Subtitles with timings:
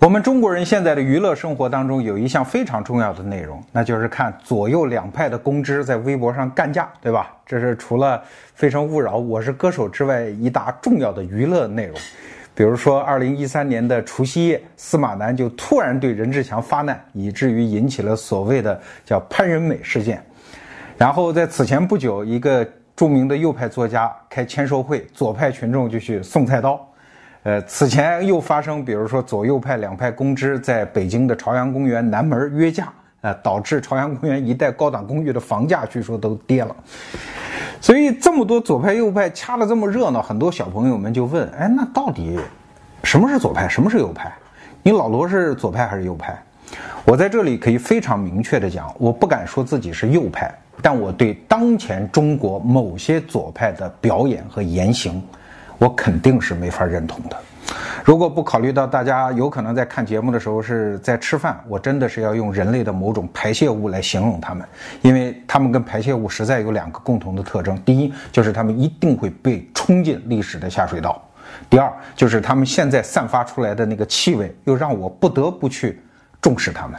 [0.00, 7.34] 我们中国人现在的娱乐生活当中有一项非常重要的内容，那就是看左右两派的公知在微博上干架，对吧？
[7.44, 8.16] 这是除了
[8.54, 11.98] 《非诚勿扰》《我是歌手》之外一大重要的娱乐内容。
[12.54, 20.24] 比如说，二零一三年的除夕夜，司马南就突然对任志强发难，以至于引起了所谓的叫潘仁美事件。
[20.96, 26.88] 然后在此前不久，一个著名的右派作家开签售会，左派群众就去送菜刀。
[27.44, 36.74] 呃，此前又发生，比如说左右派两派公知在北京的朝阳公园南门约架，呃，导致朝阳公园一带高档公寓的房价据说都跌了。
[37.80, 42.38] 所以这么多左派右派掐得这么热闹，很多小朋友们就问：哎，那到底
[43.04, 44.30] 什么是左派，什么是右派？
[44.82, 46.36] 你老罗是左派还是右派？
[47.04, 55.22] 我在这里可以非常明确的讲，我不敢说自己是右派，但我对当前中国某些左派的表演和言行。
[55.78, 57.36] 我肯定是没法认同的。
[58.04, 64.66] 如果不考虑到大家有可能在看节目的时候是在吃饭，我真的是要用人类的某种排泄物来形容他们，
[65.02, 71.20] 因为他们跟排泄物实在有两个共同的特征：第一，就是他们一定会被冲进历史的下水道；
[71.68, 76.00] 第二，就是他们现在散发出来的那个气味，又让我不得不去
[76.40, 76.98] 重视他们。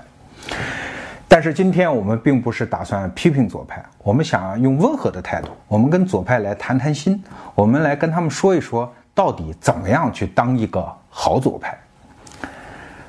[1.31, 11.77] 但是今天我们并不是打算批评左派，我们想用温和的态度，我们跟左派来谈谈心，我们来跟他们说一说，到底怎么样去当一个好左派。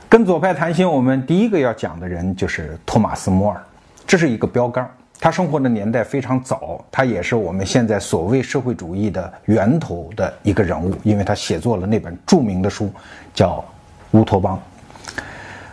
[0.07, 3.59] 跟左派谈心，我们第一个要讲的人就是托马斯·摩尔，
[4.07, 4.89] 这是一个标杆。
[5.19, 12.93] 他生活的年代非常早，他也是我们现在所谓社会主义的源头的一个人物，因为他写作了那本著名的书，
[13.33, 13.65] 叫
[14.19, 14.57] 《乌托邦》。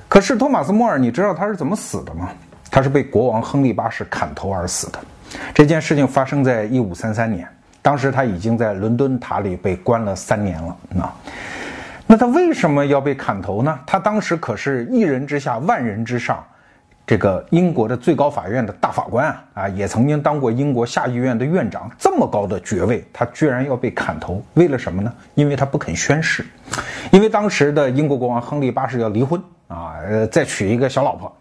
[0.10, 2.30] 可是托马斯·莫尔，你知道他是怎么死的吗？
[2.72, 5.00] 他是被国王亨利八世砍头而死的。
[5.54, 7.48] 这件事情发生在一五三三年，
[7.82, 10.76] 当时他已经在伦敦塔里被关了三年了。
[10.90, 11.14] 那，
[12.08, 13.80] 那他为什么要被砍头呢？
[13.86, 16.44] 他当时可是一人之下，万人之上，
[17.06, 25.14] 这个英国的最高法院的大法官啊，啊，也曾经当过英国下议院的院长，这么高的爵位，他居然要被砍头，为了什么呢？
[25.36, 26.46] 因为他不肯宣誓，
[27.12, 29.42] 因为当时的英国国王亨利八世要离婚。
[29.67, 29.95] 啊，
[30.32, 31.32] 再娶一个小老婆，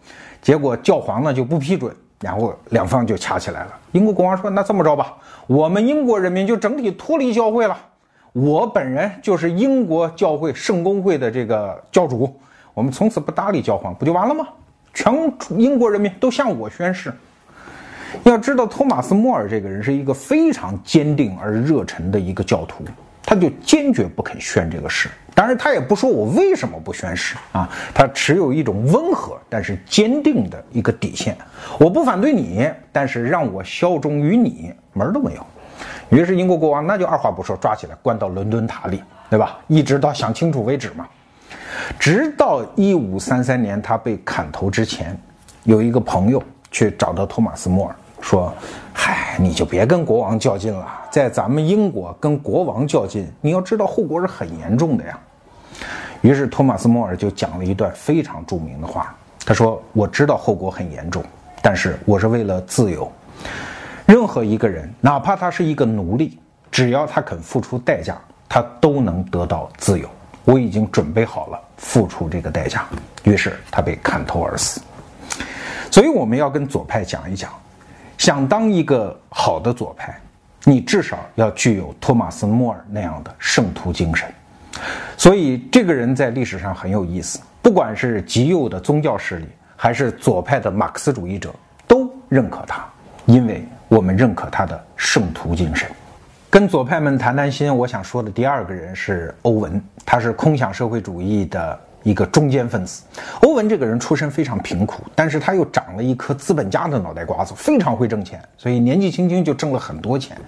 [0.42, 3.78] 结果教皇呢就不批准，然后两方就掐起来了。
[3.92, 5.16] 英国国王说：“那这么着吧，
[5.47, 7.78] 我们英国人民就整体脱离教会了，
[8.32, 12.38] 我本人就是英国教会圣公会的这个教主，
[12.75, 14.48] 我们从此不搭理教皇，不就完了吗？
[14.93, 15.14] 全
[15.56, 17.12] 英国人民都向我宣誓。”
[18.25, 22.84] 要知道，托马斯·莫尔这个人是一个非常坚定而热忱的一个教徒。
[23.22, 25.10] 他就坚决不肯宣这个誓，
[25.46, 31.36] 当然他也不说我为什么不宣誓啊，他持有一种温和但是坚定的一个底线，
[31.78, 35.46] 我不反对你，但是让我效忠于你门都没有。
[36.08, 39.56] 于是英国国王那就二话不说抓起来关到伦敦塔里，对吧？
[39.68, 41.06] 一直到想清楚为止嘛。
[41.96, 45.16] 直到一五三三年他被砍头之前，
[45.62, 46.42] 有一个朋友
[46.72, 47.94] 去找到托马斯·莫尔。
[48.20, 48.52] 说，
[48.92, 55.16] 嗨，你就别跟国王较劲了，在咱们英国跟国王较劲，你要知道后果是很严重的呀。
[56.26, 59.14] 于是托马斯·莫尔就讲了一段非常著名的话，
[59.44, 61.25] 他说：“我知道后果很严重，
[61.62, 63.09] 但是我是为了自由。
[64.06, 66.37] 任何一个人，哪怕他是一个奴隶，
[66.69, 70.10] 只要他肯付出代价，他都能得到自由。
[70.44, 72.84] 我已经准备好了付出这个代价。”
[73.22, 74.81] 于是他被砍头而死。
[75.93, 77.53] 所以我们要跟左派讲一讲。
[78.19, 80.19] 想当一个好的左派，
[80.64, 84.28] 你至少要具有托马斯·莫尔那样的圣徒精神。
[85.16, 87.41] 所以，这个人在历史上很有意思。
[87.62, 91.53] 不管是极右的宗教势力，还是左派的马克思主义者，
[91.87, 92.84] 都认可他，
[93.25, 95.88] 因为我们认可他的圣徒精神。
[96.48, 101.81] 跟左派们谈谈心，我想说的第二个人是欧文，他是空想社会主义的。
[102.06, 103.03] 一个中间分子，
[103.43, 110.39] 欧文这个人出身非常贫苦，但是他又长了一颗资本家的脑袋瓜子，非常会挣钱，所以年纪轻轻就挣了很多钱。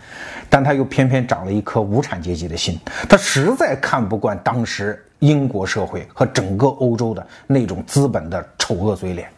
[0.49, 9.29] 但他又偏偏长了一颗无产阶级的心，他实在看不惯当时英国社会和整个欧洲的那种资本的丑恶嘴脸，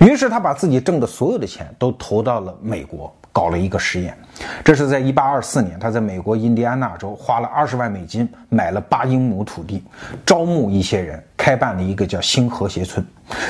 [0.00, 3.14] 于是他把自己挣的所有的钱都投到了美国。
[3.32, 4.14] 搞了一个实验，
[4.62, 9.82] 这是在一八二四年，他在美国印第安纳州花了二十万美金买了八英亩土地，
[10.26, 13.04] 招募一些人，开办了一个叫新和谐村。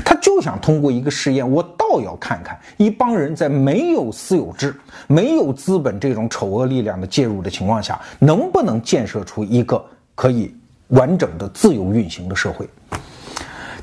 [0.05, 4.73] 他就想通过一个试验，我倒要看看一帮人在没有私有制、
[5.08, 9.84] 没有资本这种丑恶力量的介入的情况下，能不能建设出一个
[10.14, 10.55] 可以
[10.88, 12.69] 完整的自由运行的社会。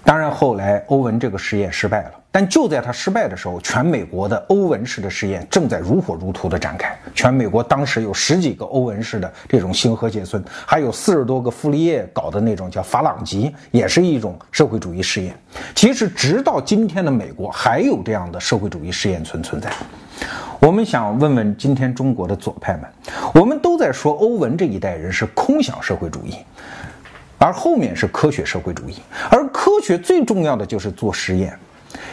[0.06, 2.12] 当然，后来欧文这个实验失败了。
[2.32, 6.96] 但就在他失败的时候，全美国的欧文式的试验正在如火如荼的展开。
[7.16, 15.36] 全美国当时有十几个欧文式的这种星河结村，还有四十多个傅立叶搞的那种叫法朗吉，也是一种社会主义试验。
[15.74, 19.72] 其实，直到今天的美国，还有这样的社会主义试验村存在。
[20.60, 22.84] 我们想问问今天中国的左派们，
[23.34, 26.36] 我们都在说欧文这一代人是空想社会主义，
[27.40, 28.98] 而后面是科学社会主义，
[29.32, 31.58] 而科学最重要的就是做实验。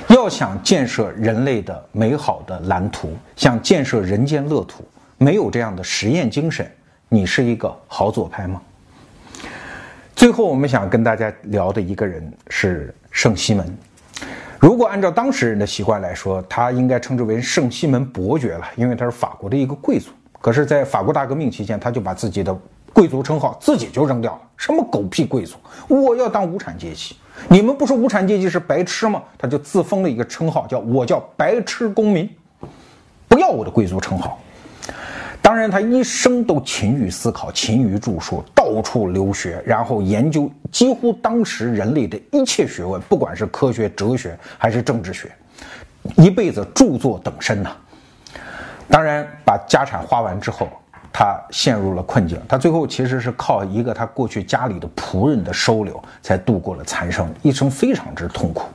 [0.09, 4.85] 要想建设人类的美好的蓝图，想建设人间乐土，
[5.19, 6.71] 没有这样的实验精神，
[7.09, 8.61] 你是一个好左派吗？
[10.15, 13.77] 最后，我们想跟大家聊的一个人是圣西门。
[14.59, 20.11] 如果按照当时人的习惯来说，他应该称之为圣西门伯爵了，因为他是法国的一个贵族。
[20.41, 22.57] 可是，在法国大革命期间，他就把自己的
[22.95, 25.57] 贵族称号自己就扔掉了，什么狗屁贵族，
[25.87, 27.15] 我要当无产阶级。
[27.49, 29.23] 你们不是无产阶级是白痴吗？
[29.39, 32.29] 他就自封了一个称号，叫我叫白痴公民，
[33.29, 34.41] 不要我的贵族称号。
[35.41, 45.31] 当然，他一生都勤于思考，勤于著述，到处留学，然后研究几乎当时人类的一切学问，不管是科学、哲学还是政治学，
[46.17, 47.77] 一辈子著作等身呐。
[48.89, 50.69] 当然，把家产花完之后。
[51.19, 58.69] 他陷入了困境，他最后其实是靠一个他过去家里的仆人的收留，才度过了残生，一生非常之痛苦。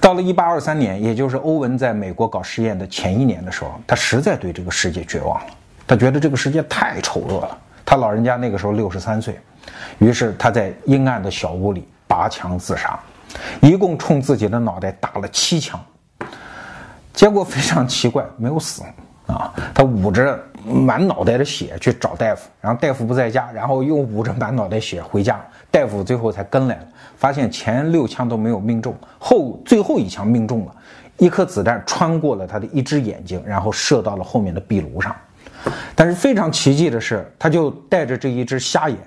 [0.00, 5.46] 到了一八二三年，也就是欧文在美国搞实验的前一年的时候，他实在对这个世界绝望了，
[5.86, 7.58] 他觉得这个世界太丑恶了。
[7.84, 9.38] 他老人家那个时候六十三岁，
[9.98, 12.98] 于是他在阴暗的小屋里拔枪自杀，
[13.60, 15.78] 一共冲自己的脑袋打了七枪，
[17.12, 18.82] 结果非常奇怪，没有死。
[19.32, 25.40] 啊，他捂着满脑袋的血去找大夫，然后大夫不在家，然后又捂着满脑袋血回家，
[25.70, 26.86] 大夫最后才跟来了，
[27.16, 30.74] 发现前六枪都没有命中，后最后一枪命中了，
[31.18, 35.14] 一颗子弹穿过了他的一只眼睛，然后射到了后面的壁炉上，
[35.94, 38.98] 但是非常奇迹的是，他就带着这一只瞎眼，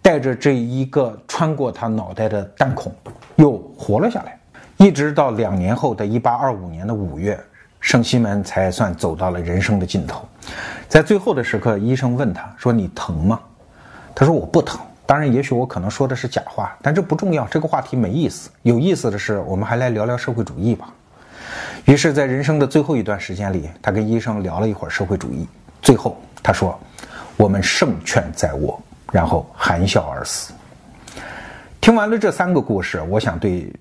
[0.00, 2.94] 带着这一个穿过他脑袋的弹孔，
[3.36, 4.38] 又活了下来，
[4.78, 7.38] 一直到两年后的一八二五年的五月。
[7.80, 10.28] 圣西门才算走到了人生的尽头，
[10.88, 13.40] 在最后的时刻，医生问他说：“你疼吗？”
[14.14, 18.48] 他说：“我不疼。”当然，也许我可能说的是假话，但这不重要，这个话题没意思。
[18.62, 20.88] 有意思的是，我们还来聊聊社会主义吧。
[21.86, 25.48] 于是，在人生的最后一段时间里，他跟医生聊了一会儿社会主义。
[25.82, 26.78] 最后，他说
[27.36, 28.80] ：“我们胜券在握。”
[29.10, 30.52] 然后含笑而死。
[31.80, 33.72] 听完了这三个故事，我想对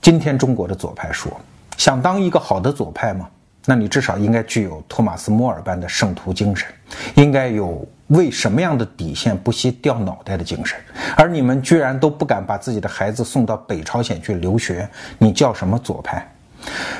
[0.00, 1.30] 今天中国的左派说：
[1.76, 3.28] 想当一个好的左派吗？
[3.66, 6.66] 那你至少应该具有托马斯·莫尔般的圣徒精神，
[7.14, 10.78] 应该有为什么样的底线不惜掉脑袋的精神。
[11.16, 16.26] 而你们居然都不敢把自己的孩子送到北朝鲜去留学，你叫什么左派？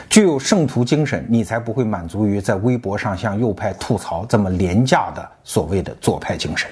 [0.09, 6.69] 具有圣徒精神，你才不会满足于在微博上向右派吐槽这么廉价的所谓的左派精神。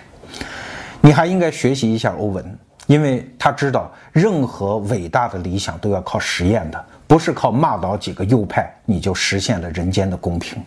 [1.00, 2.58] 你还应该学习一下欧文，
[2.88, 6.84] 因为他知道任何伟大的理想都要靠实验的。
[7.06, 10.62] 不是靠骂倒几个右派你就实现了人间的公平。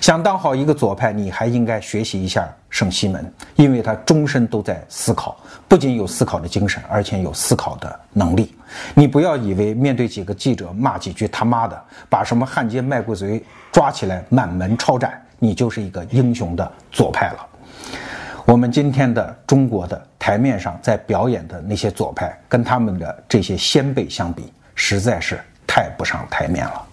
[0.00, 5.36] 想当好一个左派，你还应该学习一下圣西门，因为他终身都在思考，
[5.68, 8.52] 不仅有思考的精神，而且有思考的能力。
[8.94, 17.46] 你不要以为面对几个记者骂几句他妈的，把什么汉奸卖国贼抓起来满门抄斩，你就是一个英雄的左派了。
[18.50, 25.38] 我们今天的中国的台面上在表演的那些左派，跟他们的这些先辈相比，实在是。
[25.68, 26.84] 太不上台面了。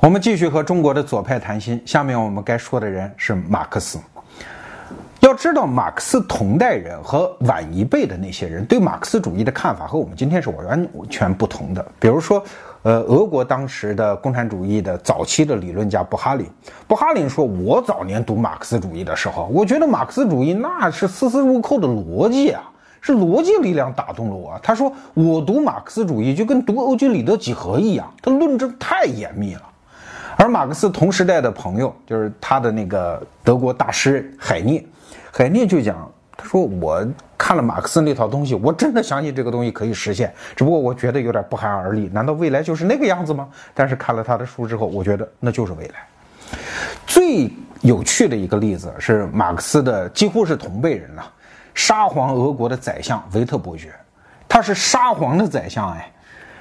[0.00, 1.82] 我们继续和中国的左派谈心。
[1.86, 3.98] 下面我们该说的人是马克思。
[5.20, 11.82] 要知道，马克思同代人和晚一辈的那些人对马克思主义的看法和我们今天是完全不同的。
[11.98, 12.44] 比如说，
[12.88, 16.46] 呃，俄国当时的共产主义的早期的理论家布哈林，
[16.86, 22.62] 布哈林说：“我早年读马克思主义的时候，我觉得马克思主义那是丝丝入扣的逻辑啊。”
[23.02, 24.58] 是逻辑力量打动了我。
[24.62, 29.62] 他说：“我读马克思主义就跟读欧几里得几何一样，他论证太严密了。”
[30.38, 34.82] 而马克思同时代的朋友，就是他的那个德国大诗人海涅，
[35.30, 37.04] 海涅就讲：“他说我
[37.36, 42.08] 看了马克思那套东西，我真的相信这个东西可以实现，只不过我觉得有点不寒而栗。
[42.12, 45.94] 难道未来就是那个样子吗？”但是看了他的书之后，我觉得那就是未来。
[47.06, 51.32] 最有趣的一个例子是马克思的几乎是同辈人了。
[51.74, 53.92] 沙皇俄国的宰相维特伯爵，
[54.48, 56.10] 他是沙皇的宰相哎，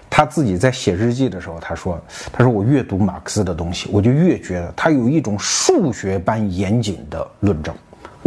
[0.10, 2.00] 他自己在写日记的时候，他说
[2.34, 7.76] ：“他说我越读马克思的东西，我就越觉得他有一种数学般严谨的论证。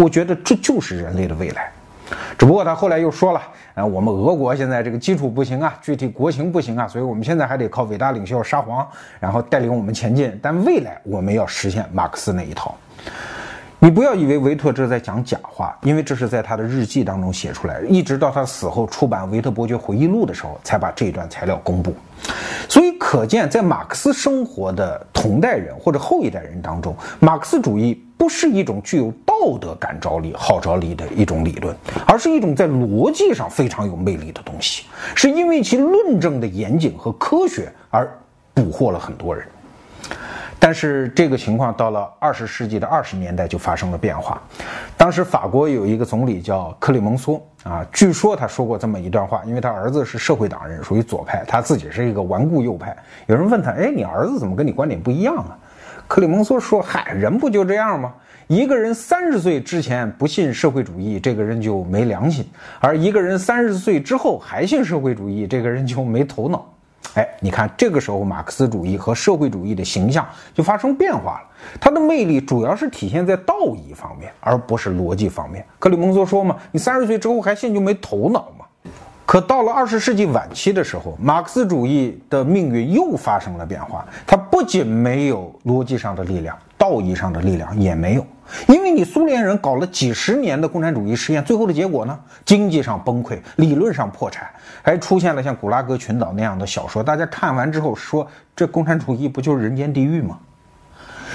[0.03, 1.71] 我觉得这就是人类的未来。
[2.37, 3.41] 只不过他后来又说了，
[3.75, 8.87] 啊，我们俄国现在这个基础不行啊，具体国情不行啊，所以我们现在还得靠伟大领袖沙皇，
[9.21, 10.37] 然后带领我们前进。
[10.43, 12.75] 但未来我们要实现马克思那一套。
[13.79, 21.95] 你不要以为维特这在讲假话，因为这是在他的日记当中写出来，一直到他死后出版《维特伯爵回忆录》的时候，才把这一段材料公布。
[22.69, 31.75] 所以可见，在马克思生活的同代人或者后一代人当中，马克思主义不是一种具有道德感召力、号召力的一种理论，
[32.07, 34.85] 而是一种在逻辑上非常有魅力的东西，
[35.15, 38.07] 是因为其论证的严谨和科学而
[38.53, 39.47] 捕获了很多人。
[40.59, 44.39] 但是这个情况到了二十世纪的二十年代就发生了变化。
[44.99, 52.95] 当时法国有一个总理叫克里蒙梭啊，据说他说过这么一段话，因为他儿子是社会党人，属于左派，他自己是一个顽固右派。
[53.29, 55.57] 有人问他，哎，你儿子怎么跟你观点不一样啊？
[56.11, 58.13] 克里蒙梭说，嗨，人不就这样吗？
[58.49, 62.45] 一个人三十岁之前不信社会主义，这个人就没良心；
[62.81, 66.67] 而一个人三十岁之后还信社会主义，这个人就没头脑。
[67.15, 71.49] 哎，你看，这个时候马克思主义和社会主义的形象就发生变化了。
[71.81, 75.65] 它的魅力主要是体现在道义方面，而不是逻辑方面。
[75.79, 78.60] 克里蒙梭说嘛：“你三十岁之后还信就没头脑嘛。”
[79.31, 84.05] 可到了二十世纪晚期的时候，马克思主义的命运又发生了变化。
[84.27, 88.27] 它不仅没有逻辑上的力量，道义上的力量也没有。
[88.67, 92.19] 因为你苏联人搞了几十年的共产主义实验，最后的结果呢？
[92.45, 94.51] 经济上崩溃，理论上破产，
[94.83, 97.01] 还出现了像《古拉格群岛》那样的小说。
[97.01, 100.41] 大家看完之后说，这共产主义不就是人间地狱吗？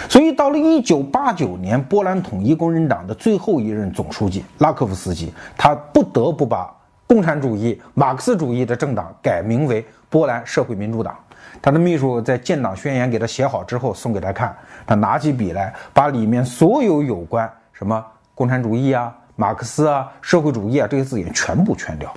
[0.09, 6.74] 所以到了一九八九年，波兰统一工人党的最后一任总书记拉科夫斯基，他不得不把
[7.07, 11.15] 共产主义、马克思主义的政党改名为波兰社会民主党。
[11.61, 22.13] 他的秘书在建党宣言给他写好之后送给他看，他拿起笔来，把里面所有有关什么共产主义啊、马克思啊、社会主义啊这些字眼全部圈掉。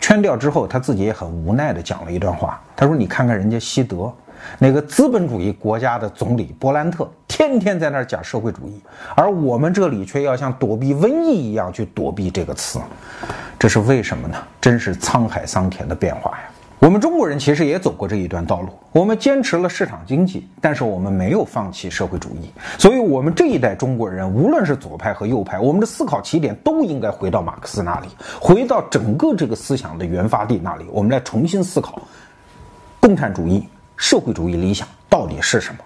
[0.00, 2.60] 圈掉之后，他自己也很无奈地讲了一段话。
[2.76, 4.12] 他说：“你看看人家西德
[4.58, 8.80] 那个资本主义国家的总理波兰特，天天在那儿讲社会主义，
[9.14, 12.78] 而我们这里却要像躲避瘟疫一样去躲避这个词，
[13.58, 14.36] 这是为什么呢？
[14.60, 16.44] 真是沧海桑田的变化呀！”
[16.80, 22.50] 我们中国人其实也走过这一段道路，我们坚持了市场经济，但是我们没有放弃社会主义。
[22.76, 28.08] 所以，我们这一代中国人，无论是左派和右派，我们的思考起点都应该回到马克思那里，
[28.38, 32.02] 回到整个这个思想的原发地那里，我们来重新思考
[33.00, 35.83] 共产主义、社会主义理想到底是什么。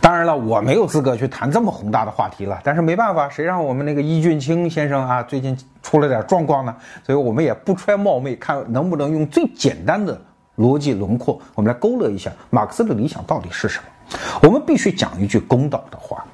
[0.00, 2.58] 当然了，我没有资格去谈这么宏大的话题了。
[2.64, 6.74] 但是没办法，谁让我们那个易俊清先生啊，最近出了点状况呢？
[7.04, 10.20] 所以我们也不揣冒昧，看能不能用最简单的
[10.56, 14.18] 逻辑轮廓，我们来勾勒一下马克思的理想到底是什么。
[14.42, 16.24] 我们必须讲一句公道的话：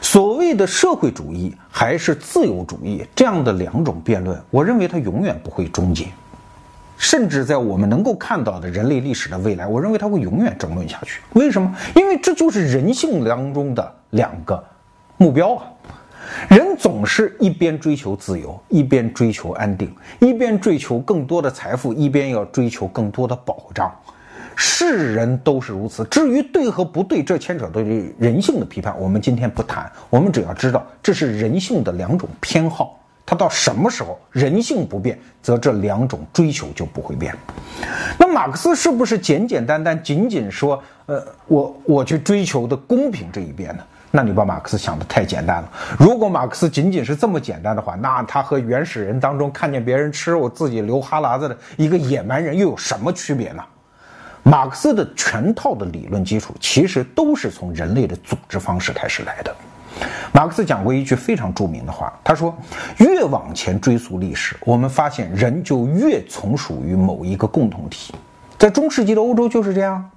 [0.00, 6.06] 所谓的社会主义还是自由主义这样的两种辩论，我认为它永远不会终结。
[7.00, 11.22] 甚至在我们能够看到的人类历史的未来，我认为它会永远争论下去。
[11.32, 11.74] 为什么？
[11.96, 14.62] 因为这就是人性当中的两个
[15.16, 15.64] 目标啊！
[16.50, 23.90] 人总是一边追求自由，一边追求安定，一边追求更多的财富，一边要追求更多的保障。
[24.54, 26.04] 世人都是如此。
[26.04, 29.90] 至于对和不对，这牵扯到人性的批判，我们今天不谈。
[30.10, 32.99] 我们只要知道，这是人性的两种偏好。
[33.30, 37.32] 它到什么时候人性不变，则这两种追求就不会变。
[38.18, 43.84] 那马克思是不是简简单单仅仅说，呃，我我去追求的公平这一边呢？
[44.10, 45.72] 那你把马克思想的太简单了。
[45.96, 53.62] 如果马克思仅仅是这么简单的话，那他和原始人当中看见别人吃肉自己流哈喇子的一个野蛮人又有什么区别呢？
[54.42, 59.54] 马克思的全套的理论基础其实都是从人类的组织方式开始来的。
[60.32, 62.56] 马克思讲过一句非常著名的话，他说
[62.98, 68.14] ：“越往前追溯历史，我们发现人就越从属于某一个共同体。
[68.58, 70.10] 在中世纪的欧洲就是这样，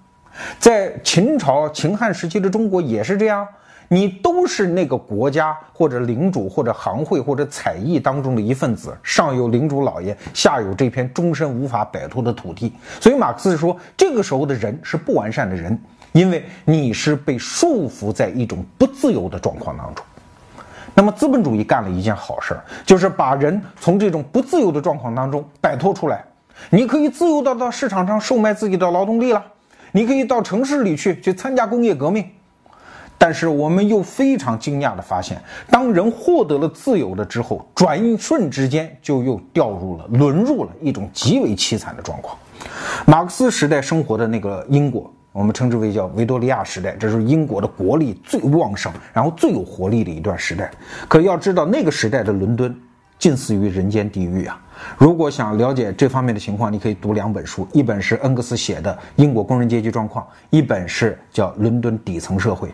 [0.60, 3.48] 在秦朝、秦汉时期的中国也是这样。
[3.89, 12.74] 你都是那个国家或者领主或者行会或者采邑当中的一份子，上有领主老爷，下有这片终身无法摆脱的土地。
[13.00, 15.77] 所以马克思说，这个时候的人是不完善的人。”
[16.13, 20.05] 因为你是被束缚在一种不自由的状况当中，
[20.93, 22.55] 那么资本主义干了一件好事，
[22.86, 26.24] 就是把人从这种不自由的状况当中摆脱出来。
[26.70, 29.43] 你可以自由的到市场上售卖自己的劳动力了，
[29.91, 32.24] 你可以到城市里去去参加工业革命。
[33.17, 35.41] 但是我们又非常惊讶的发现，
[35.72, 42.38] 当人获得了自由了之后，转瞬之间就又掉入了沦入了一种极为凄惨的状况。
[43.08, 45.12] 马克思时代生活的那个英国。
[45.34, 50.70] 我们称之为叫维多利亚时代，这是英国的国力最旺盛，然后最有活力的一段时代。
[51.10, 52.74] 可要知道，那个时代的伦敦，
[53.18, 54.62] 近似于人间地狱啊！
[54.96, 62.68] 如果想了解这方面的情况，你可以读两本书，一本是恩格斯写的《英国工人阶级状况》，一本是叫《伦敦底层社会》。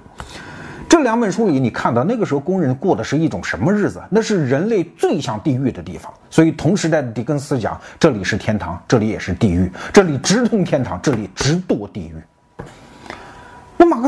[0.89, 4.01] 这两本书里，你看到那个时候工人过的是一种什么日子？
[4.09, 6.11] 那是人类最像地狱的地方。
[6.29, 12.15] 所以同时代的狄更斯讲，这里是天堂，这里也是地狱，这里直通天堂，这里直堕地狱。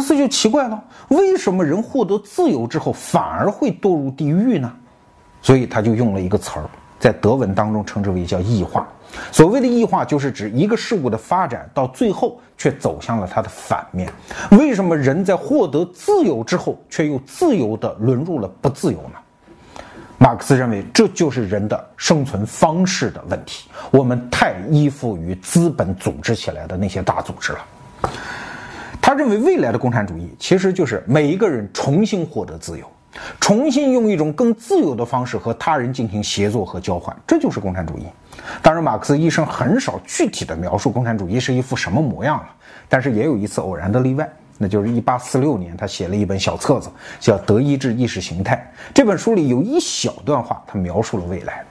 [0.01, 4.71] 那马克思就奇怪了，为什么人获得自由之后反而会堕入地狱呢？
[5.43, 6.65] 所以他就用了一个词儿，
[6.99, 8.87] 在德文当中称之为叫异化。
[9.31, 14.11] 所谓的异化，就是指一个事物的发展到最后却走向了它的反面。
[14.51, 19.19] 为什么人在获得自由之后，却又自由地沦入了不自由呢？
[20.17, 23.69] 马克思认为，这就是人的生存方式的问题。
[23.91, 27.59] 我们太依附于资本组织起来的那些大组织了。
[29.11, 32.85] 他认为，未来的共产主义其实就是每一个人重新获得自由。
[33.41, 38.05] 重新用一种更自由的方式和他人进行协作和交换，这就是共产主义。
[38.61, 42.45] 当然，马克思一生很少具体的描述共产主义是一副什么模样了，
[42.87, 46.89] 但是也有一次偶然的例外，那就是1846年，他写了一本小册子，
[47.19, 48.55] 叫《德意志意识形态》。
[48.93, 51.61] 这本书里有一小段话，他描述了未来。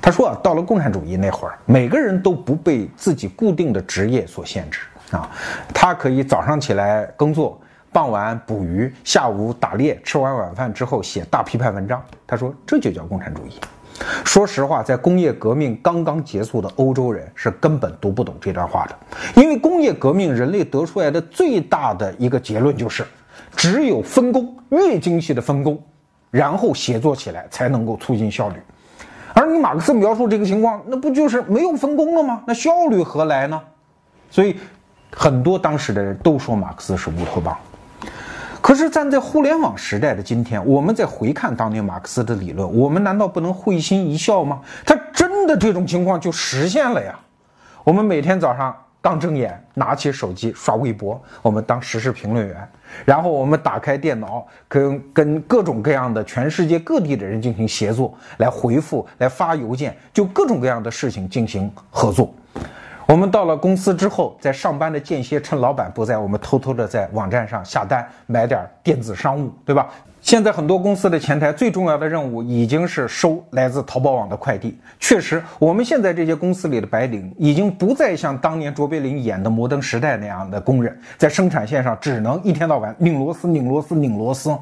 [0.00, 4.80] 他说啊，到了共产主义那会儿，每个人都不被自己固定的职业所限制
[5.16, 5.30] 啊，
[5.72, 7.60] 他可以早上起来耕作。
[7.92, 12.02] 傍晚捕鱼，下午打猎，吃完晚饭之后写大批判文章。
[12.26, 13.60] 他说这就叫共产主义。
[14.24, 18.96] 说实话，在工业革命刚刚结束的欧洲人是根本读不懂这段话的，
[19.42, 23.04] 因为工业革命人类得出来的最大的一个结论就是，
[23.54, 25.78] 只有分工越精细的分工，
[26.30, 28.56] 然后协作起来才能够促进效率。
[29.34, 32.42] 而你马克思描述这个情况，那不就是没有分工了吗？
[32.46, 33.60] 那效率何来呢？
[34.30, 34.56] 所以，
[35.14, 37.56] 很多当时的人都说马克思是乌托邦。
[38.60, 44.60] 可是站在互联网时代的今天，我们再回看当年马克思的理论，我们难道不能会心一笑吗？
[44.86, 47.18] 他真的这种情况就实现了呀！
[47.82, 52.56] 我们每天早上刚睁眼，拿起手机刷微博，我们当时事评论员，
[53.04, 62.32] 然后我们打开电脑，跟跟各种各样的全世界各地的人进行协作，来回复、来发邮件，就各种各样的事情进行合作。
[63.06, 69.88] 我们到了公司之后，在上班的间歇，趁老板不在，我们偷偷的在网站上下单买点电子商务，对吧？
[70.20, 74.78] 现在很多公司的前台最重要的任务已经是收来自淘宝网的快递。
[75.00, 84.56] 确实，我们现在这些公司里的白领已经不再像当年卓别林演的《摩登时代》那样的工人，在生产线上只能一天到晚拧螺丝、拧螺丝、拧螺丝，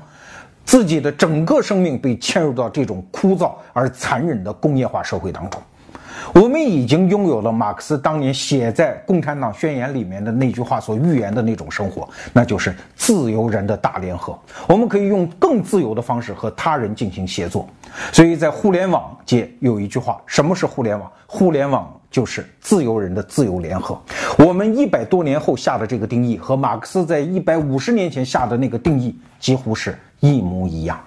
[0.64, 5.60] 自己的整个生命被嵌入到这种枯燥而残忍的工业化社会当中。
[6.34, 14.38] 我们已经拥有了马克思当年写在《共产党宣言》里面的那句话所预言的那种生活，那就是自由人的大联合。
[14.68, 17.68] 我们可以用更自由的方式和他人进行协作。
[18.12, 21.10] 所以在互联网界有一句话：什么是互联网？
[21.26, 24.00] 互联网就是自由人的自由联合。
[24.38, 31.00] 我们一百多年后下的这个定义，和马克思在一百五十年前下的那个定义几乎是一模一样。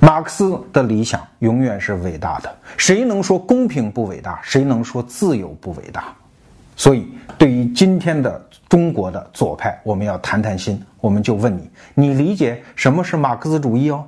[0.00, 4.40] 马克思的理想永远是伟大的，谁能说公平不伟大？
[4.42, 6.04] 谁能说自由不伟大？
[6.74, 7.06] 所以，
[7.38, 10.82] 对于今天的中国的左派，我们要谈谈心。
[11.00, 14.04] 我们就问你：你理解什么是马克思主义哦？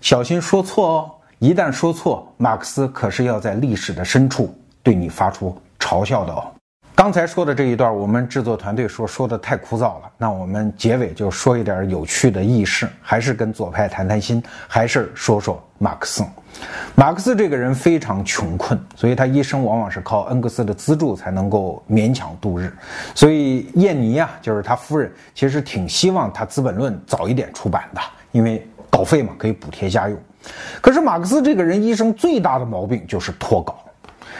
[0.00, 1.10] 小心说错哦！
[1.38, 6.44] 一旦说错，马克思可是要在历史的深处对你发出嘲笑的哦。
[6.96, 16.24] 刚才说的这一段，我们制作团队说说的太枯燥了，那我们结尾就说一点有趣的轶事，还是跟左派谈谈心，还是说说马克思。
[16.94, 22.72] 马克思这个人非常穷困，所以他一生往往是靠恩格斯的资助才能够勉强度日。
[23.12, 30.16] 所以燕妮啊，就是他夫人，其实挺希望他《资本论》早一点出版的，因为稿费嘛可以补贴家用。
[30.80, 33.83] 可是马克思这个人一生最大的毛病就是拖稿。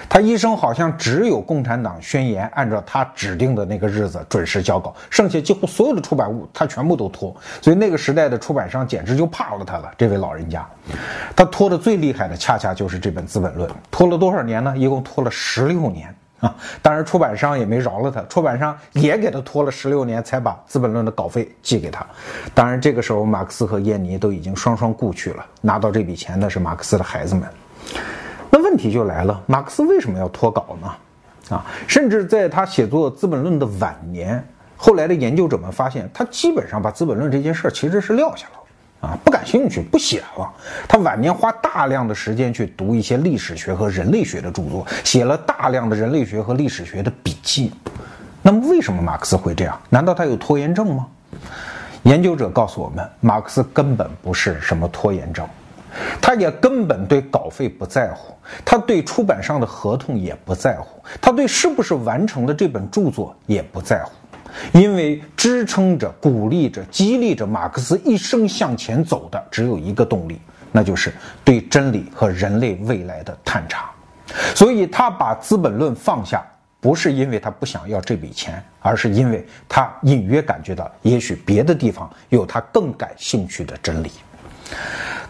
[0.09, 9.91] 他一生好像只有《共产党宣言》按照他指定的那个日子准时交稿，剩下几乎所有的出版物他全部都拖，所以那个时代的出版商简直就怕了他了。
[9.97, 10.67] 这位老人家，
[11.35, 14.75] 他拖的最厉害的恰恰就是这本《资本论》，拖了多少年呢？
[14.77, 16.55] 一共拖了十六年啊！
[16.83, 22.05] 当然，出版商也没饶了他，出版商也给他拖了十六年才把《资本论》的稿费寄给他。
[22.53, 27.49] 当然，这个时候马克思和燕妮都已经双双故去了，拿到这笔钱的是马克思的孩子们。
[28.55, 31.57] 那问题就来了，马克思为什么要脱稿呢？
[31.57, 40.49] 啊，甚至在他写作《资本论》的晚年，后来的研究者们发现，他基本上把《资本论》这件事儿其实是撂下了，啊，不感兴趣，不写了。
[40.87, 47.73] 他晚年花大量的时间去读一些历史学和人类学的著作，写了大量的人类学和历史学的笔记。
[48.41, 49.77] 那么，为什么马克思会这样？
[49.91, 51.09] 难道他有拖延症吗？
[52.05, 55.45] 研究者告诉我们，马克思根本不是什么拖延症。
[56.21, 64.13] 他也根本对稿费不在乎，他对出版商的合同也不在乎，他对是不是完成了这本著作也不在乎，
[64.79, 70.41] 因为支撑着、鼓励着、激励着马克思一生向前走的只有一个动力，
[70.73, 71.13] 那就是
[71.45, 73.91] 对真理和人类未来的探查。
[74.55, 76.45] 所以他把《资本论》放下，
[76.81, 84.11] 不是因为他不想要这笔钱，而是因为他隐约感觉到，也许别的地方有他更感兴趣的真理。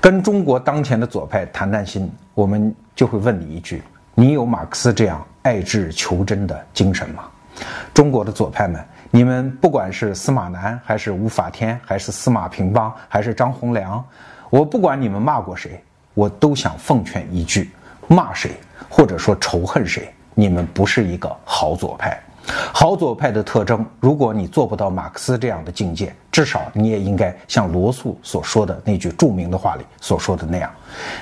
[0.01, 3.83] 跟中国当前的左派谈谈心，我们就会问你一句：
[4.15, 7.25] 你有马克思这样爱智求真的精神吗？
[7.95, 14.05] 中国的左派们，你们不管是司马南，还是吴法天，还是司马平邦，还是张洪良，
[14.51, 15.83] 我不管你们骂过谁，
[16.15, 17.71] 我都想奉劝一句：
[18.09, 18.51] 骂谁
[18.89, 22.21] 或者说仇恨谁，你们不是一个好左派。
[22.47, 30.71] 好左派的特征，如果你做不到马克思这样的境界，至少你也应该像罗素所说的那句著名的话里所说的那样，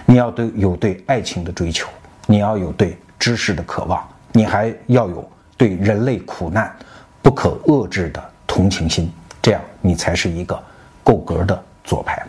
[0.04, 1.88] 你要对有对爱情的追求，
[2.26, 6.74] 你要有对知识的渴望，你还要有对人类苦难
[7.22, 10.60] 不可遏制的同情心，这样你才是一个
[11.04, 12.20] 够格的左派。